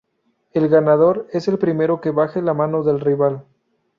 [0.53, 3.45] El ganador es el primero que baje la mano del rival.